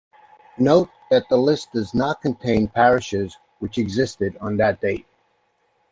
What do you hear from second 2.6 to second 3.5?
parishes